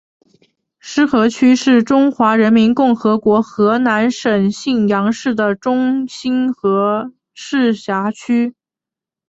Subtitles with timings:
[0.81, 8.55] 浉河区是中华人民共和国河南省信阳市的中心和市辖区。